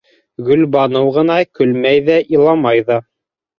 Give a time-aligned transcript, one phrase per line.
[0.45, 3.01] Гөлбаныу ғына көлмәй ҙә иламай ҙа.